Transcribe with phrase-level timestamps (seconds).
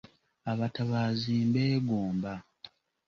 [0.51, 2.33] Abatabaazi mbeegoomba.